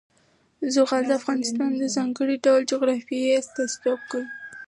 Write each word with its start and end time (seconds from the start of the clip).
زغال 0.73 1.03
د 1.07 1.11
افغانستان 1.19 1.71
د 1.77 1.83
ځانګړي 1.95 2.35
ډول 2.45 2.61
جغرافیه 2.71 3.37
استازیتوب 3.41 3.99
کوي. 4.11 4.27